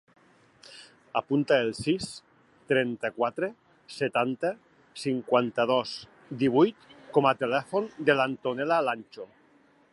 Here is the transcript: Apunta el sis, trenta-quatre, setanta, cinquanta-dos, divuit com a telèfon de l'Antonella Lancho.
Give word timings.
Apunta 1.19 1.57
el 1.65 1.67
sis, 1.79 2.07
trenta-quatre, 2.71 3.51
setanta, 3.97 4.53
cinquanta-dos, 5.03 5.95
divuit 6.45 6.91
com 7.19 7.33
a 7.33 7.37
telèfon 7.45 7.89
de 8.09 8.21
l'Antonella 8.21 8.85
Lancho. 8.91 9.33